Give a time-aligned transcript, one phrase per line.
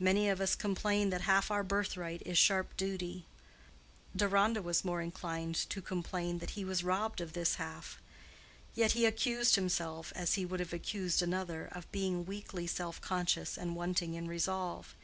[0.00, 3.24] Many of us complain that half our birthright is sharp duty:
[4.16, 8.02] Deronda was more inclined to complain that he was robbed of this half;
[8.74, 13.56] yet he accused himself, as he would have accused another, of being weakly self conscious
[13.56, 14.96] and wanting in resolve.